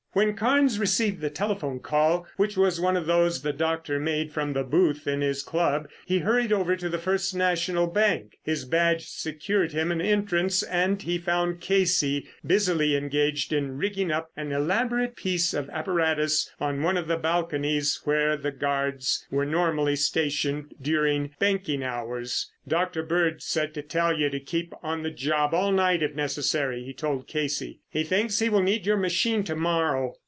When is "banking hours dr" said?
21.39-23.01